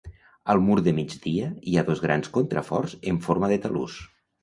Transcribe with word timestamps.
Al 0.53 0.61
mur 0.69 0.77
de 0.87 0.93
migdia 1.01 1.51
hi 1.71 1.75
ha 1.81 1.85
dos 1.91 2.03
grans 2.09 2.35
contraforts 2.41 2.99
en 3.15 3.25
forma 3.31 3.55
de 3.57 3.65
talús. 3.69 4.05